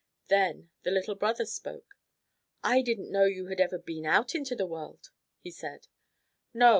Then 0.29 0.71
the 0.81 0.89
little 0.89 1.13
brother 1.13 1.45
spoke. 1.45 1.93
"I 2.63 2.81
didn't 2.81 3.11
know 3.11 3.25
you 3.25 3.49
had 3.49 3.61
ever 3.61 3.77
been 3.77 4.03
out 4.07 4.33
into 4.33 4.55
the 4.55 4.65
world," 4.65 5.11
he 5.41 5.51
said. 5.51 5.85